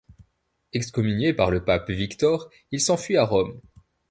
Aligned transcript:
Excommunié 0.73 1.31
par 1.31 1.51
le 1.51 1.63
pape 1.63 1.91
Victor, 1.91 2.49
il 2.71 2.81
s'enfuit 2.81 3.17
à 3.17 3.23
Rome. 3.23 3.61